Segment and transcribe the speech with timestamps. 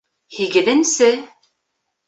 [0.37, 1.11] Һигеҙенсе